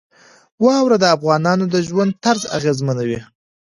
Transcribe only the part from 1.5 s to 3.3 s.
د ژوند طرز اغېزمنوي.